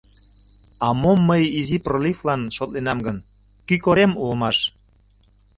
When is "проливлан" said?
1.85-2.41